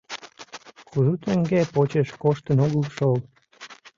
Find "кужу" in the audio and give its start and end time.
0.89-1.13